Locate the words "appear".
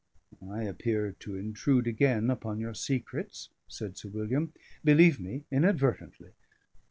0.63-1.11